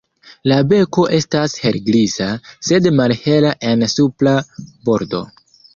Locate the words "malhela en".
3.03-3.89